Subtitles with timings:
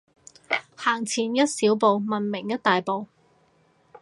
[0.75, 3.05] 行前一小步，文明一大步